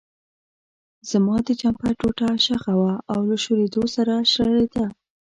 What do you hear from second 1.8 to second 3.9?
ټوټه شخه وه او له شورېدو